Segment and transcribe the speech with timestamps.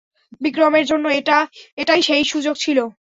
[0.41, 1.05] বিক্রমের জন্য
[1.77, 2.77] এটাই সেই সুযোগ ছিল।